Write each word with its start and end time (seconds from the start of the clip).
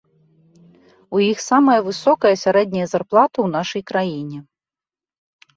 У 1.17 1.19
іх 1.31 1.43
самая 1.49 1.75
высокая 1.87 2.31
сярэдняя 2.45 2.87
зарплата 2.95 3.31
ў 3.31 3.47
нашай 3.57 3.81
краіне. 3.93 4.39